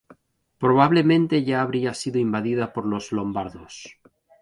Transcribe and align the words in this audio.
Probablemente 0.57 1.43
ya 1.43 1.61
habría 1.61 1.93
sido 1.93 2.17
invadida 2.17 2.73
por 2.73 2.87
los 2.87 3.11
lombardos. 3.11 3.99